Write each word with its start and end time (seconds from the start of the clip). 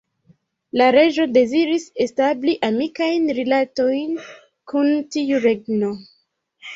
La 0.79 0.85
reĝo 0.93 1.25
deziris 1.33 1.83
establi 2.05 2.55
amikajn 2.67 3.27
rilatojn 3.41 4.15
kun 4.73 4.89
tiu 5.17 5.43
regno. 5.45 5.91